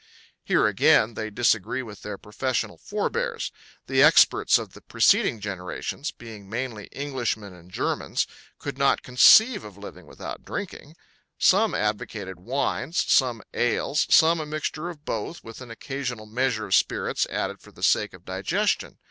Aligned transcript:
Here, 0.43 0.65
again, 0.65 1.13
they 1.13 1.29
disagree 1.29 1.83
with 1.83 2.01
their 2.01 2.17
professional 2.17 2.79
forebears. 2.79 3.51
The 3.85 4.01
experts 4.01 4.57
of 4.57 4.73
the 4.73 4.81
preceding 4.81 5.39
generations, 5.39 6.09
being 6.09 6.49
mainly 6.49 6.89
Englishmen 6.91 7.53
and 7.53 7.69
Germans, 7.69 8.25
could 8.57 8.79
not 8.79 9.03
conceive 9.03 9.63
of 9.63 9.77
living 9.77 10.07
without 10.07 10.43
drinking. 10.43 10.95
Some 11.37 11.75
advocated 11.75 12.39
wines, 12.39 12.97
some 13.11 13.43
ales, 13.53 14.07
some 14.09 14.39
a 14.39 14.45
mixture 14.47 14.89
of 14.89 15.05
both 15.05 15.43
with 15.43 15.61
an 15.61 15.69
occasional 15.69 16.25
measure 16.25 16.65
of 16.65 16.73
spirits 16.73 17.27
added 17.29 17.61
for 17.61 17.71
the 17.71 17.83
sake 17.83 18.15
of 18.15 18.25
digestion. 18.25 18.97